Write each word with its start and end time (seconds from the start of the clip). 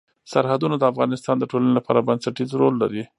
سرحدونه 0.31 0.75
د 0.77 0.83
افغانستان 0.91 1.35
د 1.39 1.43
ټولنې 1.51 1.73
لپاره 1.77 2.05
بنسټيز 2.07 2.49
رول 2.59 2.75
لري. 2.83 3.03